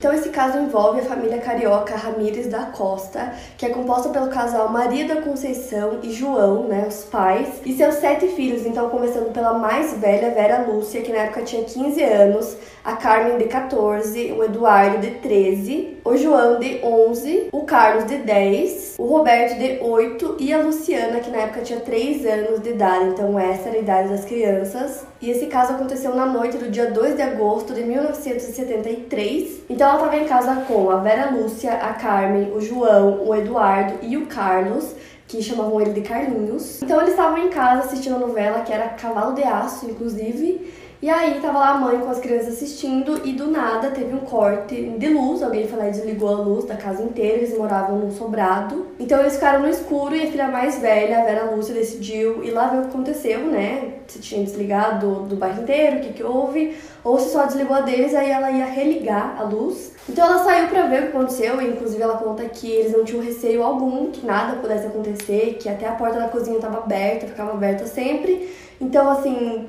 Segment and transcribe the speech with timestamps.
[0.00, 4.70] Então, esse caso envolve a família carioca Ramírez da Costa, que é composta pelo casal
[4.70, 8.64] Maria da Conceição e João, né, os pais, e seus sete filhos.
[8.64, 13.36] Então, começando pela mais velha, Vera Lúcia, que na época tinha 15 anos, a Carmen
[13.36, 19.04] de 14, o Eduardo de 13, o João de 11, o Carlos de 10, o
[19.04, 23.10] Roberto de 8 e a Luciana, que na época tinha 3 anos de idade.
[23.10, 25.04] Então, essa era a idade das crianças.
[25.20, 29.60] E esse caso aconteceu na noite do dia 2 de agosto de 1973.
[29.68, 33.94] Então, ela estava em casa com a Vera Lúcia, a Carmen, o João, o Eduardo
[34.02, 34.94] e o Carlos
[35.26, 36.82] que chamavam ele de Carlinhos.
[36.82, 41.08] Então eles estavam em casa assistindo a novela que era Cavalo de Aço, inclusive, e
[41.08, 44.74] aí tava lá a mãe com as crianças assistindo e do nada teve um corte
[44.74, 48.10] de luz, alguém foi lá e desligou a luz da casa inteira, eles moravam num
[48.10, 48.88] sobrado.
[48.98, 52.50] Então eles ficaram no escuro e a filha mais velha, a Vera Lúcia, decidiu ir
[52.50, 53.89] lá ver o que aconteceu, né?
[54.10, 57.76] Se tinha desligado do, do bairro inteiro, o que que houve, ou se só desligou
[57.76, 59.92] a deles, aí ela ia religar a luz.
[60.08, 63.04] Então ela saiu para ver o que aconteceu e inclusive ela conta que eles não
[63.04, 67.26] tinham receio algum que nada pudesse acontecer, que até a porta da cozinha estava aberta,
[67.28, 68.52] ficava aberta sempre.
[68.80, 69.68] Então assim,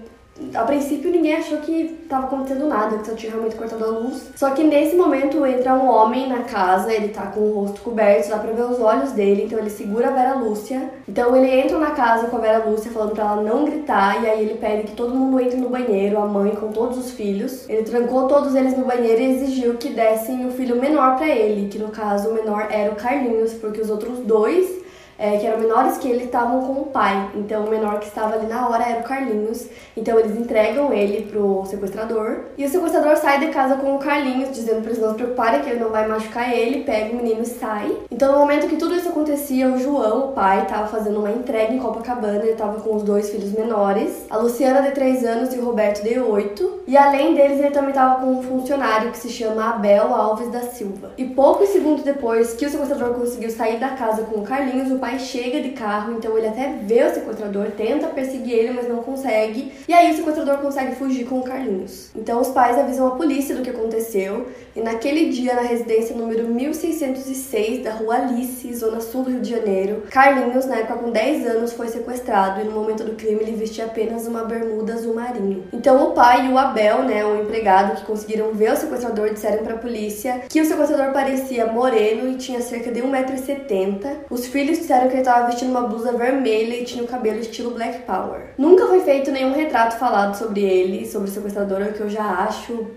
[0.54, 4.30] a princípio ninguém achou que estava acontecendo nada, que só tinha realmente cortado a luz.
[4.36, 8.30] Só que nesse momento entra um homem na casa, ele tá com o rosto coberto,
[8.30, 10.90] dá pra ver os olhos dele, então ele segura a Vera Lúcia.
[11.08, 14.30] Então ele entra na casa com a Vera Lúcia falando pra ela não gritar, e
[14.30, 17.70] aí ele pede que todo mundo entre no banheiro, a mãe com todos os filhos.
[17.70, 21.70] Ele trancou todos eles no banheiro e exigiu que dessem o filho menor para ele,
[21.70, 24.81] que no caso o menor era o Carlinhos, porque os outros dois
[25.22, 27.30] é, que eram menores que ele, estavam com o pai.
[27.36, 29.68] Então, o menor que estava ali na hora era o Carlinhos.
[29.96, 32.46] Então, eles entregam ele pro sequestrador.
[32.58, 35.62] E o sequestrador sai de casa com o Carlinhos, dizendo para eles não se preocuparem
[35.62, 36.84] que ele não vai machucar ele.
[36.84, 37.96] Pega o menino e sai.
[38.10, 41.72] Então, no momento que tudo isso acontecia, o João, o pai, estava fazendo uma entrega
[41.72, 42.40] em Copacabana.
[42.40, 46.02] Ele estava com os dois filhos menores, a Luciana de 3 anos e o Roberto
[46.02, 46.82] de 8.
[46.88, 50.62] E além deles, ele também estava com um funcionário que se chama Abel Alves da
[50.62, 51.12] Silva.
[51.16, 54.98] E poucos segundos depois que o sequestrador conseguiu sair da casa com o Carlinhos, o
[54.98, 58.88] pai pai chega de carro, então ele até vê o sequestrador, tenta perseguir ele, mas
[58.88, 59.72] não consegue.
[59.88, 62.10] E aí o sequestrador consegue fugir com o Carlinhos.
[62.16, 64.48] Então os pais avisam a polícia do que aconteceu.
[64.76, 69.50] E naquele dia, na residência número 1606 da Rua Alice, zona sul do Rio de
[69.50, 73.52] Janeiro, Carlinhos, na época com 10 anos, foi sequestrado e no momento do crime ele
[73.52, 75.66] vestia apenas uma bermuda azul marinho.
[75.74, 79.64] Então o pai e o Abel, né, o empregado que conseguiram ver o sequestrador, disseram
[79.64, 84.22] para a polícia que o sequestrador parecia moreno e tinha cerca de 1,70m.
[84.30, 87.40] Os filhos disseram disseram que ele estava vestindo uma blusa vermelha e tinha o cabelo
[87.40, 88.54] estilo Black Power.
[88.58, 92.24] Nunca foi feito nenhum retrato falado sobre ele, sobre o sequestrador, o que eu já
[92.24, 92.88] acho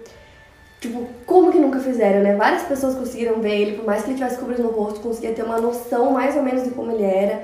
[0.84, 2.36] Tipo, como que nunca fizeram, né?
[2.36, 5.42] Várias pessoas conseguiram ver ele, por mais que ele tivesse cobrido no rosto, conseguia ter
[5.42, 7.42] uma noção mais ou menos de como ele era.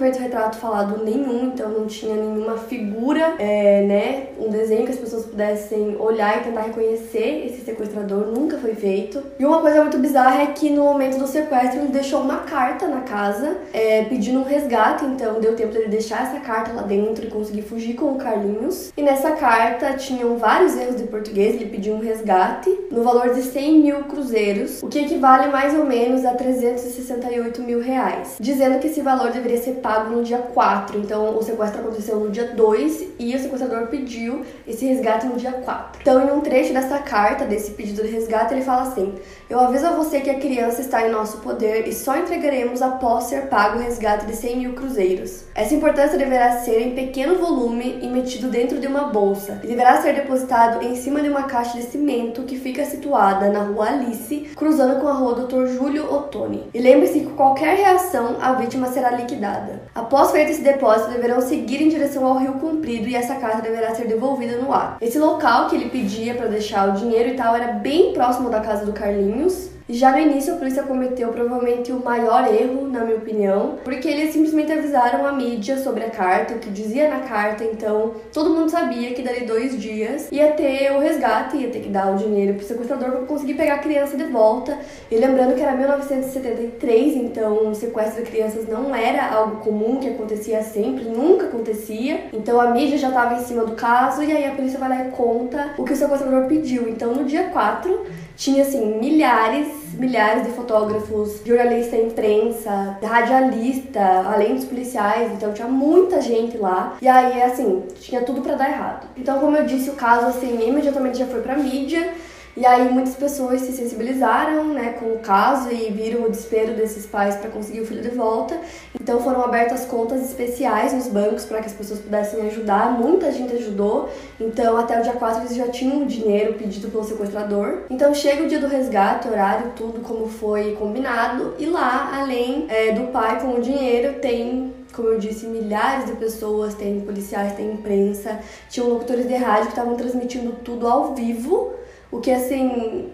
[0.00, 4.26] Feito retrato falado nenhum, então não tinha nenhuma figura, é, né?
[4.38, 9.22] Um desenho que as pessoas pudessem olhar e tentar reconhecer esse sequestrador, nunca foi feito.
[9.38, 12.88] E uma coisa muito bizarra é que no momento do sequestro ele deixou uma carta
[12.88, 17.26] na casa é, pedindo um resgate, então deu tempo dele deixar essa carta lá dentro
[17.26, 18.90] e conseguir fugir com o Carlinhos.
[18.96, 23.42] E nessa carta tinham vários erros de português, ele pediu um resgate no valor de
[23.42, 28.86] 100 mil cruzeiros, o que equivale mais ou menos a 368 mil reais, dizendo que
[28.86, 30.98] esse valor deveria ser pago no dia 4.
[30.98, 35.52] Então, o sequestro aconteceu no dia 2 e o sequestrador pediu esse resgate no dia
[35.52, 36.00] 4.
[36.00, 39.14] Então, em um trecho dessa carta, desse pedido de resgate, ele fala assim:
[39.48, 43.24] Eu aviso a você que a criança está em nosso poder e só entregaremos após
[43.24, 45.44] ser pago o resgate de 100 mil cruzeiros.
[45.54, 50.00] Essa importância deverá ser em pequeno volume e metido dentro de uma bolsa e deverá
[50.00, 54.50] ser depositado em cima de uma caixa de cimento que fica situada na rua Alice,
[54.54, 55.66] cruzando com a rua Dr.
[55.66, 56.68] Júlio Ottoni.
[56.72, 59.79] E lembre-se que qualquer reação, a vítima será liquidada.
[59.94, 63.94] Após feito esse depósito, deverão seguir em direção ao Rio Comprido e essa carta deverá
[63.94, 64.98] ser devolvida no ar.
[65.00, 68.60] Esse local que ele pedia para deixar o dinheiro e tal era bem próximo da
[68.60, 73.16] casa do Carlinhos, já no início, a polícia cometeu provavelmente o maior erro, na minha
[73.16, 77.64] opinião, porque eles simplesmente avisaram a mídia sobre a carta, o que dizia na carta,
[77.64, 81.88] então todo mundo sabia que dali dois dias ia ter o resgate, ia ter que
[81.88, 84.78] dar o dinheiro pro sequestrador para conseguir pegar a criança de volta.
[85.10, 90.08] E lembrando que era 1973, então o sequestro de crianças não era algo comum que
[90.08, 92.26] acontecia sempre, nunca acontecia.
[92.32, 95.04] Então a mídia já estava em cima do caso e aí a polícia vai lá
[95.04, 96.88] e conta o que o sequestrador pediu.
[96.88, 104.64] Então no dia 4 tinha assim milhares milhares de fotógrafos, jornalista, imprensa, radialista, além dos
[104.64, 106.96] policiais, então tinha muita gente lá.
[107.02, 109.08] E aí, assim, tinha tudo para dar errado.
[109.14, 112.14] Então, como eu disse, o caso, assim, imediatamente já foi pra mídia.
[112.60, 117.06] E aí muitas pessoas se sensibilizaram, né, com o caso e viram o desespero desses
[117.06, 118.54] pais para conseguir o filho de volta.
[119.00, 122.92] Então foram abertas contas especiais nos bancos para que as pessoas pudessem ajudar.
[122.92, 124.10] Muita gente ajudou.
[124.38, 127.84] Então até o dia 4 eles já tinham o dinheiro pedido pelo sequestrador.
[127.88, 131.54] Então chega o dia do resgate, horário, tudo como foi combinado.
[131.58, 136.12] E lá, além é, do pai com o dinheiro, tem como eu disse, milhares de
[136.16, 141.79] pessoas, tem policiais, tem imprensa, tinham locutores de rádio que estavam transmitindo tudo ao vivo
[142.10, 143.10] o que, assim,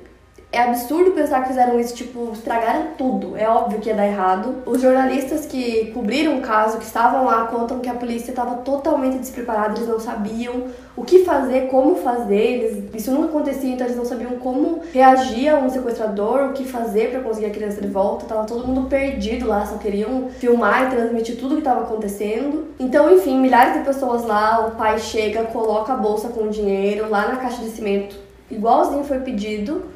[0.52, 3.37] é absurdo pensar que fizeram isso, tipo, estragaram tudo.
[3.37, 4.62] É óbvio que ia dar errado.
[4.64, 9.19] Os jornalistas que cobriram o caso, que estavam lá, contam que a polícia estava totalmente
[9.19, 12.34] despreparada, eles não sabiam o que fazer, como fazer.
[12.37, 16.64] Eles, isso nunca acontecia, então eles não sabiam como reagir a um sequestrador, o que
[16.64, 18.25] fazer para conseguir a criança de volta.
[18.25, 22.69] Tava todo mundo perdido lá, só queriam filmar e transmitir tudo o que estava acontecendo.
[22.78, 27.10] Então, enfim, milhares de pessoas lá, o pai chega, coloca a bolsa com o dinheiro
[27.10, 29.87] lá na caixa de cimento igualzinho foi pedido,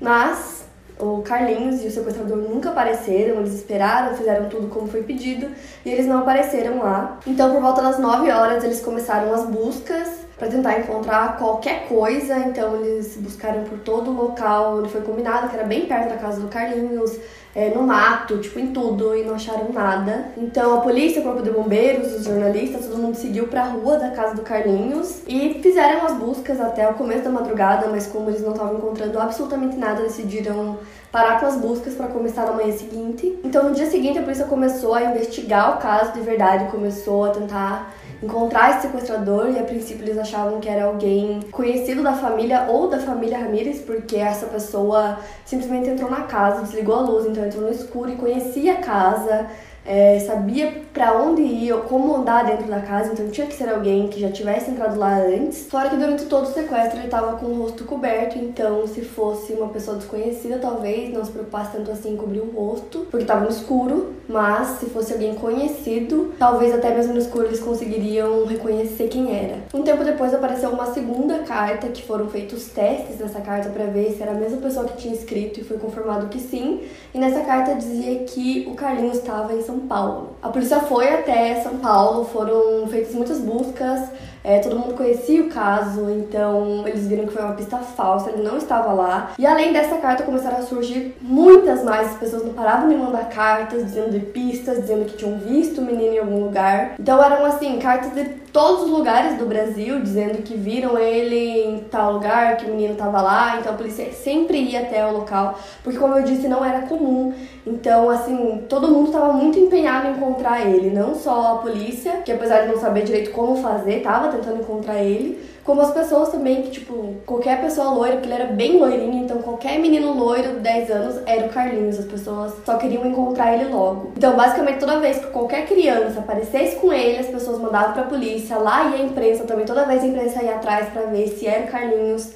[0.00, 0.64] mas
[0.98, 5.48] o Carlinhos e o sequestrador nunca apareceram, eles esperaram, fizeram tudo como foi pedido
[5.84, 7.18] e eles não apareceram lá.
[7.26, 12.38] Então, por volta das 9 horas, eles começaram as buscas para tentar encontrar qualquer coisa.
[12.38, 16.16] Então eles buscaram por todo o local onde foi combinado, que era bem perto da
[16.16, 17.18] casa do Carlinhos,
[17.54, 20.26] é, no mato, tipo em tudo, e não acharam nada.
[20.36, 23.96] Então a polícia, o corpo de bombeiros, os jornalistas, todo mundo seguiu para a rua
[23.96, 28.30] da casa do Carlinhos e fizeram as buscas até o começo da madrugada, mas como
[28.30, 30.78] eles não estavam encontrando absolutamente nada, decidiram
[31.10, 33.38] parar com as buscas para começar na manhã seguinte.
[33.42, 37.30] Então no dia seguinte a polícia começou a investigar o caso de verdade, começou a
[37.30, 42.66] tentar encontrar esse sequestrador e a princípio eles achavam que era alguém conhecido da família
[42.68, 47.44] ou da família Ramirez, porque essa pessoa simplesmente entrou na casa, desligou a luz, então
[47.44, 49.46] entrou no escuro e conhecia a casa
[49.88, 54.08] é, sabia para onde ir, como andar dentro da casa, então tinha que ser alguém
[54.08, 55.66] que já tivesse entrado lá antes.
[55.70, 59.54] Fora que durante todo o sequestro ele estava com o rosto coberto, então se fosse
[59.54, 63.44] uma pessoa desconhecida, talvez não se preocupasse tanto assim em cobrir o rosto, porque estava
[63.44, 69.08] no escuro, mas se fosse alguém conhecido, talvez até mesmo no escuro eles conseguiriam reconhecer
[69.08, 69.58] quem era.
[69.72, 74.12] Um tempo depois apareceu uma segunda carta, que foram feitos testes nessa carta para ver
[74.12, 76.82] se era a mesma pessoa que tinha escrito e foi confirmado que sim.
[77.14, 80.30] E nessa carta dizia que o Carlinhos estava em São são Paulo.
[80.42, 84.08] A polícia foi até São Paulo, foram feitas muitas buscas,
[84.42, 88.42] é, todo mundo conhecia o caso, então eles viram que foi uma pista falsa, ele
[88.42, 89.32] não estava lá.
[89.38, 92.08] E além dessa carta, começaram a surgir muitas mais.
[92.08, 95.84] As pessoas não paravam de mandar cartas, dizendo de pistas, dizendo que tinham visto o
[95.84, 96.94] menino em algum lugar.
[96.98, 101.78] Então eram assim, cartas de todos os lugares do Brasil, dizendo que viram ele em
[101.90, 103.58] tal lugar, que o menino estava lá.
[103.58, 107.32] Então a polícia sempre ia até o local, porque como eu disse, não era comum.
[107.66, 112.32] Então, assim, todo mundo estava muito empenhado em encontrar ele, não só a polícia, que
[112.32, 116.62] apesar de não saber direito como fazer, estava tentando encontrar ele, como as pessoas também,
[116.62, 120.60] que, tipo, qualquer pessoa loira, porque ele era bem loirinho, então qualquer menino loiro de
[120.60, 124.12] 10 anos era o Carlinhos, as pessoas só queriam encontrar ele logo.
[124.16, 128.56] Então, basicamente, toda vez que qualquer criança aparecesse com ele, as pessoas mandavam pra polícia,
[128.56, 131.64] lá ia a imprensa também, toda vez a imprensa ia atrás para ver se era
[131.64, 132.30] o Carlinhos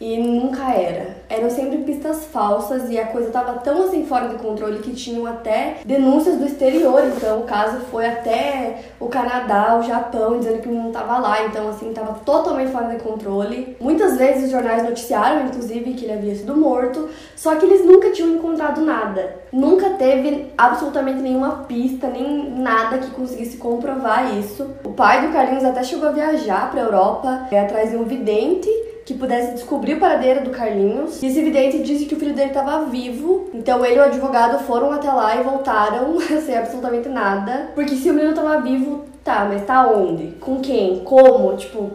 [0.00, 1.16] e nunca era.
[1.28, 5.26] Eram sempre pistas falsas e a coisa tava tão assim fora de controle que tinham
[5.26, 7.02] até denúncias do exterior.
[7.04, 11.44] Então o caso foi até o Canadá, o Japão, dizendo que o menino tava lá.
[11.44, 13.76] Então assim, tava totalmente fora de controle.
[13.78, 18.10] Muitas vezes os jornais noticiaram, inclusive, que ele havia sido morto, só que eles nunca
[18.10, 19.36] tinham encontrado nada.
[19.52, 24.70] Nunca teve absolutamente nenhuma pista, nem nada que conseguisse comprovar isso.
[24.82, 28.68] O pai do Carlinhos até chegou a viajar pra Europa, é, atrás de um vidente
[29.10, 31.20] que pudesse descobrir o paradeiro do Carlinhos.
[31.20, 33.50] E esse vidente disse que o filho dele estava vivo.
[33.52, 37.70] Então ele e o advogado foram até lá e voltaram sem absolutamente nada.
[37.74, 40.28] Porque se o menino estava vivo, tá, mas tá onde?
[40.40, 41.00] Com quem?
[41.00, 41.56] Como?
[41.56, 41.90] Tipo,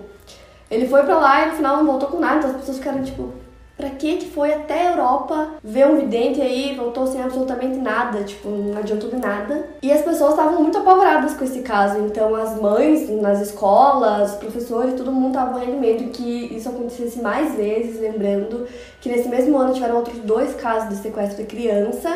[0.69, 2.39] ele foi pra lá e no final não voltou com nada.
[2.39, 3.31] Então as pessoas ficaram tipo,
[3.77, 8.24] Pra que que foi até a Europa ver um vidente aí voltou sem absolutamente nada,
[8.24, 9.67] tipo, não adiantou de nada.
[9.82, 14.38] E as pessoas estavam muito apavoradas com esse caso, então as mães nas escolas, os
[14.38, 18.65] professores, todo mundo tava morrendo medo que isso acontecesse mais vezes, lembrando
[19.01, 22.10] que nesse mesmo ano tiveram outros dois casos de sequestro de criança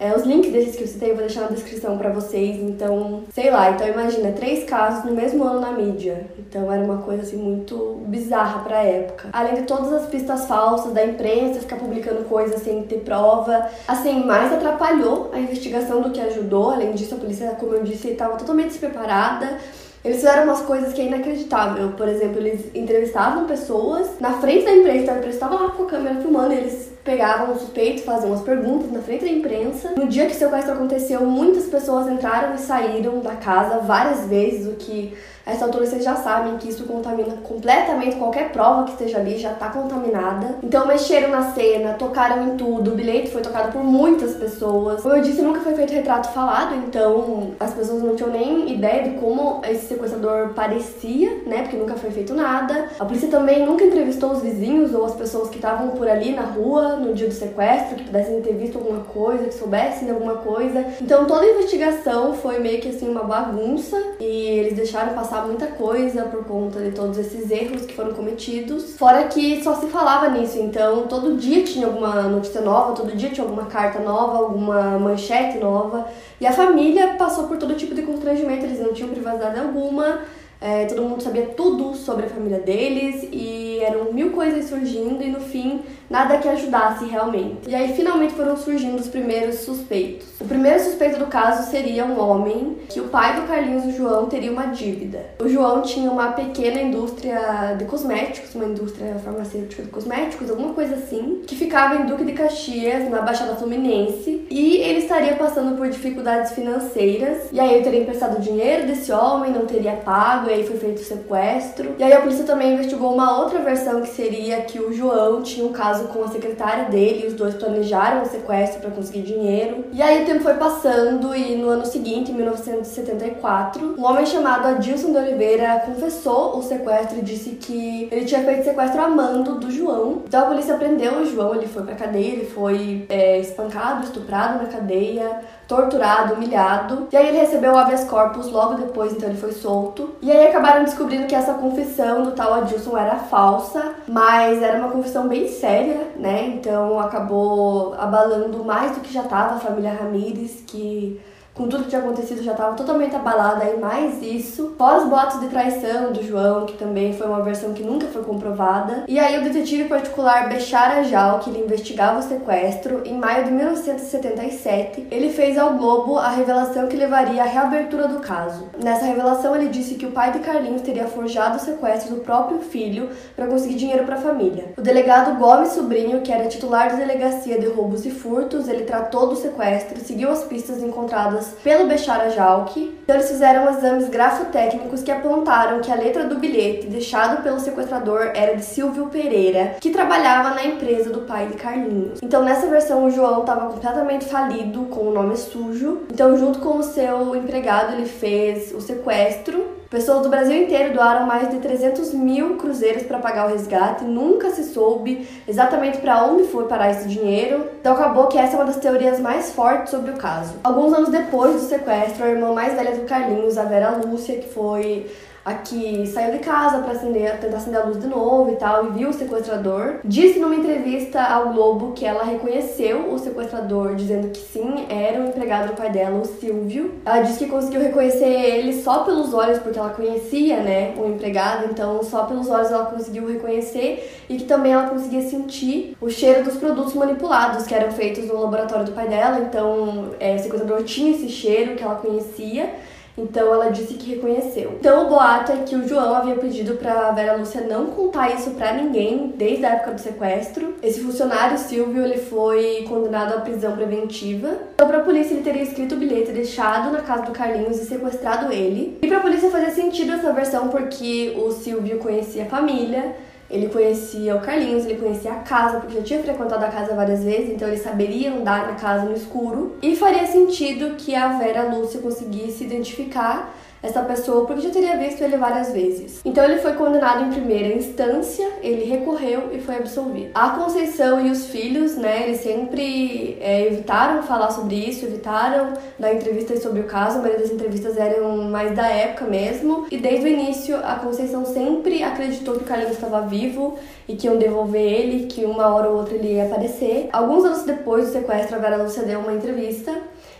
[0.00, 2.56] é, os links desses que eu citei eu vou deixar na descrição para vocês.
[2.56, 6.26] Então, sei lá, então imagina, três casos no mesmo ano na mídia.
[6.38, 9.28] Então era uma coisa assim muito bizarra pra época.
[9.32, 13.68] Além de todas as pistas falsas da imprensa, ficar publicando coisas sem ter prova.
[13.88, 16.70] Assim, mais atrapalhou a investigação do que ajudou.
[16.70, 19.58] Além disso, a polícia, como eu disse, estava totalmente despreparada.
[20.04, 21.90] Eles fizeram umas coisas que é inacreditável.
[21.96, 25.82] Por exemplo, eles entrevistavam pessoas na frente da imprensa, então a imprensa estava lá com
[25.82, 29.92] a câmera filmando, eles pegavam um suspeito, faziam umas perguntas na frente da imprensa.
[29.96, 34.66] No dia que o sequestro aconteceu, muitas pessoas entraram e saíram da casa várias vezes,
[34.66, 35.16] o que
[35.48, 39.38] a essa altura vocês já sabem que isso contamina completamente qualquer prova que esteja ali,
[39.38, 40.56] já tá contaminada.
[40.62, 45.00] Então mexeram na cena, tocaram em tudo, o bilhete foi tocado por muitas pessoas.
[45.00, 49.04] Como eu disse, nunca foi feito retrato falado, então as pessoas não tinham nem ideia
[49.04, 51.62] de como esse sequestrador parecia, né?
[51.62, 52.90] Porque nunca foi feito nada.
[53.00, 56.42] A polícia também nunca entrevistou os vizinhos ou as pessoas que estavam por ali na
[56.42, 60.36] rua no dia do sequestro, que pudessem ter visto alguma coisa, que soubessem de alguma
[60.36, 60.84] coisa.
[61.00, 65.66] Então toda a investigação foi meio que assim uma bagunça e eles deixaram passar muita
[65.66, 68.96] coisa por conta de todos esses erros que foram cometidos.
[68.96, 73.30] Fora que só se falava nisso, então todo dia tinha alguma notícia nova, todo dia
[73.30, 76.06] tinha alguma carta nova, alguma manchete nova.
[76.40, 80.20] E a família passou por todo tipo de constrangimento, eles não tinham privacidade alguma.
[80.60, 85.30] É, todo mundo sabia tudo sobre a família deles e eram mil coisas surgindo e
[85.30, 87.68] no fim nada que ajudasse realmente.
[87.68, 90.26] E aí finalmente foram surgindo os primeiros suspeitos.
[90.40, 94.26] O primeiro suspeito do caso seria um homem que o pai do Carlinhos, o João,
[94.26, 95.26] teria uma dívida.
[95.40, 100.94] O João tinha uma pequena indústria de cosméticos, uma indústria farmacêutica de cosméticos, alguma coisa
[100.94, 105.88] assim, que ficava em Duque de Caxias, na Baixada Fluminense, e ele estaria passando por
[105.88, 107.48] dificuldades financeiras.
[107.52, 110.98] E aí ele teria emprestado dinheiro desse homem, não teria pago, e aí foi feito
[110.98, 111.94] o sequestro.
[111.98, 115.66] E aí a polícia também investigou uma outra versão que seria que o João tinha
[115.66, 119.84] um caso com a secretária dele, os dois planejaram o sequestro para conseguir dinheiro.
[119.92, 124.66] E aí o tempo foi passando e no ano seguinte, em 1974, um homem chamado
[124.66, 129.56] Adilson de Oliveira confessou o sequestro e disse que ele tinha feito sequestro a mando
[129.56, 130.22] do João.
[130.26, 134.62] Então a polícia prendeu o João, ele foi pra cadeia, ele foi é, espancado, estuprado
[134.62, 137.06] na cadeia, torturado, humilhado.
[137.12, 140.16] E aí ele recebeu o habeas corpus logo depois, então ele foi solto.
[140.22, 144.88] E aí acabaram descobrindo que essa confissão do tal Adilson era falsa, mas era uma
[144.88, 146.46] confissão bem séria, né?
[146.46, 151.20] Então acabou abalando mais do que já estava a família Ramírez, que
[151.58, 154.74] com tudo que tinha acontecido, já estava totalmente abalada e mais isso.
[154.78, 159.02] Pós boatos de traição do João, que também foi uma versão que nunca foi comprovada.
[159.08, 163.50] E aí o detetive particular Bechara Jal, que ele investigava o sequestro, em maio de
[163.50, 168.68] 1977, ele fez ao Globo a revelação que levaria à reabertura do caso.
[168.80, 172.60] Nessa revelação ele disse que o pai de Carlinhos teria forjado o sequestro do próprio
[172.60, 174.74] filho para conseguir dinheiro para a família.
[174.78, 179.26] O delegado Gomes Sobrinho, que era titular da delegacia de roubos e furtos, ele tratou
[179.26, 182.98] do sequestro, seguiu as pistas encontradas pelo Bechara Jalk.
[183.02, 188.30] Então eles fizeram exames grafotécnicos que apontaram que a letra do bilhete deixado pelo sequestrador
[188.34, 192.20] era de Silvio Pereira, que trabalhava na empresa do pai de Carlinhos.
[192.22, 196.02] Então nessa versão o João estava completamente falido, com o nome sujo.
[196.12, 201.26] Então junto com o seu empregado ele fez o sequestro Pessoas do Brasil inteiro doaram
[201.26, 204.04] mais de 300 mil cruzeiros para pagar o resgate.
[204.04, 207.64] Nunca se soube exatamente para onde foi parar esse dinheiro.
[207.80, 210.56] Então acabou que essa é uma das teorias mais fortes sobre o caso.
[210.62, 214.52] Alguns anos depois do sequestro, a irmã mais velha do Carlinhos, a Vera Lúcia, que
[214.52, 215.06] foi
[215.48, 218.90] aqui saiu de casa para acender, tentar acender a luz de novo e tal, e
[218.90, 220.00] viu o sequestrador.
[220.04, 225.26] Disse numa entrevista ao Globo que ela reconheceu o sequestrador, dizendo que sim, era o
[225.28, 226.94] empregado do pai dela, o Silvio.
[227.04, 231.66] Ela disse que conseguiu reconhecer ele só pelos olhos, porque ela conhecia, né, o empregado,
[231.70, 236.44] então só pelos olhos ela conseguiu reconhecer e que também ela conseguia sentir o cheiro
[236.44, 240.82] dos produtos manipulados que eram feitos no laboratório do pai dela, então é, o sequestrador
[240.84, 242.70] tinha esse cheiro que ela conhecia.
[243.18, 244.76] Então ela disse que reconheceu.
[244.78, 248.50] Então o boato é que o João havia pedido para Vera Lúcia não contar isso
[248.50, 250.74] para ninguém desde a época do sequestro.
[250.82, 254.56] Esse funcionário Silvio ele foi condenado à prisão preventiva.
[254.74, 257.84] Então para a polícia ele teria escrito o bilhete deixado na casa do Carlinhos e
[257.84, 258.98] sequestrado ele.
[259.02, 263.14] E para a polícia fazia sentido essa versão porque o Silvio conhecia a família
[263.50, 267.24] ele conhecia o Carlinhos, ele conhecia a casa, porque já tinha frequentado a casa várias
[267.24, 269.76] vezes, então ele saberia andar na casa no escuro.
[269.80, 275.22] E faria sentido que a Vera Lúcia conseguisse identificar essa pessoa porque já teria visto
[275.22, 276.20] ele várias vezes.
[276.24, 280.30] Então ele foi condenado em primeira instância, ele recorreu e foi absolvido.
[280.34, 286.14] A Conceição e os filhos, né, eles sempre é, evitaram falar sobre isso, evitaram dar
[286.14, 289.86] entrevistas sobre o caso, a maioria das entrevistas eram mais da época mesmo.
[289.90, 294.26] E desde o início a Conceição sempre acreditou que o Carlinhos estava vivo e que
[294.26, 297.08] iam devolver ele, que uma hora ou outra ele ia aparecer.
[297.12, 299.92] Alguns anos depois do sequestro, a Vera Lúcia deu uma entrevista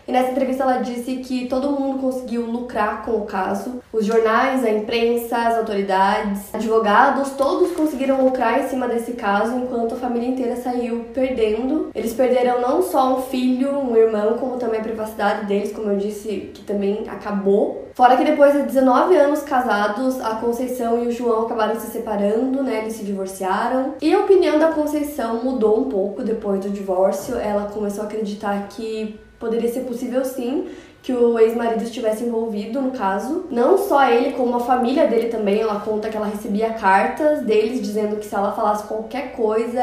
[0.09, 3.83] e nessa entrevista ela disse que todo mundo conseguiu lucrar com o caso.
[3.93, 9.95] Os jornais, a imprensa, as autoridades, advogados, todos conseguiram lucrar em cima desse caso, enquanto
[9.95, 11.91] a família inteira saiu perdendo.
[11.95, 15.99] Eles perderam não só um filho, um irmão, como também a privacidade deles, como eu
[15.99, 17.89] disse, que também acabou.
[17.93, 22.63] Fora que depois de 19 anos casados, a Conceição e o João acabaram se separando,
[22.63, 22.79] né?
[22.79, 23.95] Eles se divorciaram.
[24.01, 27.37] E a opinião da Conceição mudou um pouco depois do divórcio.
[27.37, 30.69] Ela começou a acreditar que poderia ser possível sim
[31.03, 33.47] que o ex-marido estivesse envolvido no caso.
[33.51, 35.61] Não só ele, como a família dele também.
[35.61, 39.83] Ela conta que ela recebia cartas deles dizendo que se ela falasse qualquer coisa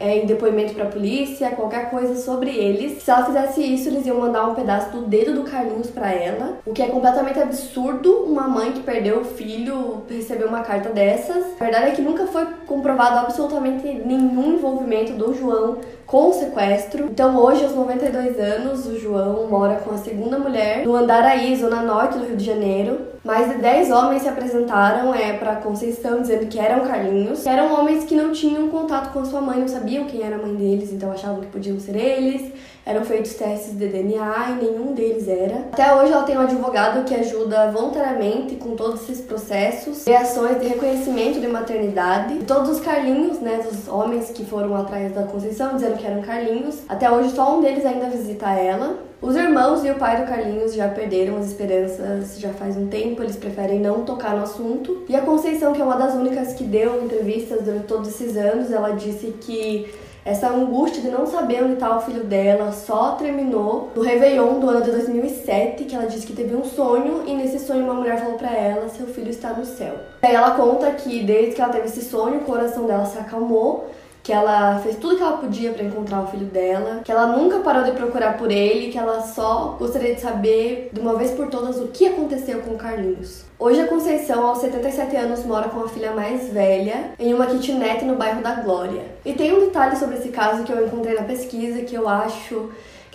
[0.00, 3.02] é, em depoimento para a polícia, qualquer coisa sobre eles.
[3.02, 6.58] Se ela fizesse isso, eles iam mandar um pedaço do dedo do Carlinhos para ela,
[6.64, 8.24] o que é completamente absurdo.
[8.24, 11.44] Uma mãe que perdeu o filho receber uma carta dessas.
[11.60, 17.04] A verdade é que nunca foi comprovado absolutamente nenhum envolvimento do João com o sequestro.
[17.04, 21.82] Então, hoje, aos 92 anos, o João mora com a segunda mulher no Andaraí, zona
[21.82, 22.98] norte do Rio de Janeiro.
[23.22, 27.42] Mais de 10 homens se apresentaram é, para Conceição dizendo que eram Carlinhos.
[27.42, 30.38] Que eram homens que não tinham contato com sua mãe, não sabiam quem era a
[30.38, 32.50] mãe deles, então achavam que podiam ser eles.
[32.84, 35.56] Eram feitos testes de DNA e nenhum deles era.
[35.72, 40.68] Até hoje ela tem um advogado que ajuda voluntariamente com todos esses processos, reações de
[40.68, 42.34] reconhecimento de maternidade.
[42.34, 46.22] E todos os Carlinhos, né, os homens que foram atrás da Conceição, dizendo que eram
[46.22, 46.80] Carlinhos.
[46.88, 49.10] Até hoje só um deles ainda visita ela.
[49.20, 53.22] Os irmãos e o pai do Carlinhos já perderam as esperanças já faz um tempo,
[53.22, 55.04] eles preferem não tocar no assunto.
[55.06, 58.72] E a Conceição, que é uma das únicas que deu entrevistas durante todos esses anos,
[58.72, 59.92] ela disse que
[60.24, 64.68] essa angústia de não saber onde está o filho dela só terminou no Réveillon do
[64.68, 68.20] ano de 2007, que ela disse que teve um sonho e nesse sonho uma mulher
[68.20, 69.94] falou para ela: seu filho está no céu.
[70.22, 73.88] Aí ela conta que desde que ela teve esse sonho, o coração dela se acalmou
[74.22, 77.60] que ela fez tudo que ela podia para encontrar o filho dela, que ela nunca
[77.60, 81.48] parou de procurar por ele, que ela só gostaria de saber de uma vez por
[81.48, 83.44] todas o que aconteceu com o Carlinhos.
[83.58, 88.04] Hoje a Conceição, aos 77 anos, mora com a filha mais velha em uma kitnet
[88.04, 89.02] no bairro da Glória.
[89.24, 92.70] E tem um detalhe sobre esse caso que eu encontrei na pesquisa que eu acho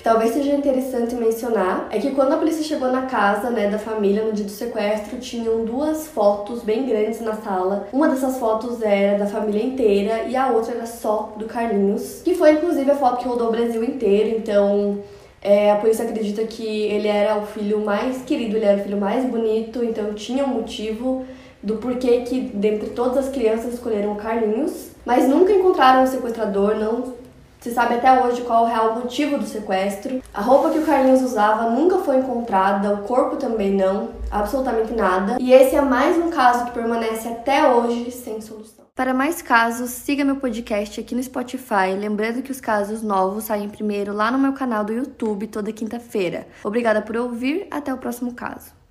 [0.05, 4.24] talvez seja interessante mencionar é que quando a polícia chegou na casa né, da família
[4.24, 7.88] no dia do sequestro, tinham duas fotos bem grandes na sala.
[7.91, 12.35] Uma dessas fotos era da família inteira e a outra era só do Carlinhos, que
[12.35, 14.38] foi inclusive a foto que rodou o Brasil inteiro.
[14.38, 15.00] Então
[15.41, 18.97] é, a polícia acredita que ele era o filho mais querido, ele era o filho
[18.97, 21.25] mais bonito, então tinha um motivo
[21.63, 26.75] do porquê que dentre todas as crianças escolheram o Carlinhos, mas nunca encontraram o sequestrador,
[26.75, 27.25] não
[27.65, 30.21] se sabe até hoje qual o real motivo do sequestro.
[30.31, 35.37] A roupa que o Carlinhos usava nunca foi encontrada, o corpo também não, absolutamente nada.
[35.39, 38.85] E esse é mais um caso que permanece até hoje sem solução.
[38.93, 41.95] Para mais casos, siga meu podcast aqui no Spotify.
[41.99, 46.47] Lembrando que os casos novos saem primeiro lá no meu canal do YouTube toda quinta-feira.
[46.63, 48.84] Obrigada por ouvir, até o próximo caso.